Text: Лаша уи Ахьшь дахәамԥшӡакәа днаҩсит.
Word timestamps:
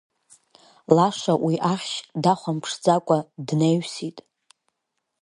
Лаша 0.95 1.33
уи 1.45 1.55
Ахьшь 1.71 1.97
дахәамԥшӡакәа 2.23 3.17
днаҩсит. 3.47 4.17